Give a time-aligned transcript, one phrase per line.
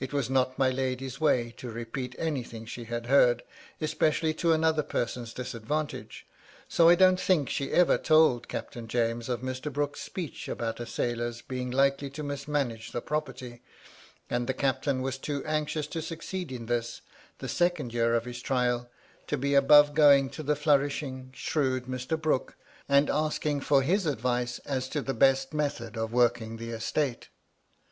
[0.00, 3.44] It was not my lady's way to repeat anything she had heard,
[3.80, 6.26] especially to another person's disadvantage.
[6.68, 9.72] So I don't think she ever told Captain James of Mr.
[9.72, 13.62] Brooke's speech about a sailor's being likely to mis manage the property;
[14.28, 17.02] and the captain was too anxious to succeed in this,
[17.38, 18.90] the second year of his trial,
[19.28, 22.20] to be above going to the flourishing, shrewd Mr.
[22.20, 22.56] Brooke,
[22.88, 27.28] and asking for his advice as to the best method of working the estate.